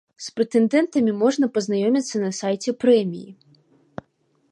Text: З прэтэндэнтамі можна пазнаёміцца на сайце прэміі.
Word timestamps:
З 0.25 0.31
прэтэндэнтамі 0.37 1.11
можна 1.23 1.49
пазнаёміцца 1.57 2.17
на 2.23 2.31
сайце 2.39 2.71
прэміі. 2.85 3.33